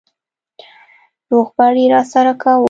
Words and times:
روغبړ 1.31 1.73
يې 1.81 1.85
راسره 1.93 2.33
کاوه. 2.41 2.59